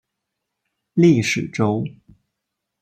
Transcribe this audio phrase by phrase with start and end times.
[0.93, 1.83] 历史轴。